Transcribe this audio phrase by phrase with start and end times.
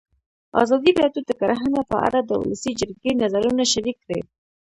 [0.61, 4.21] ازادي راډیو د کرهنه په اړه د ولسي جرګې نظرونه شریک کړي.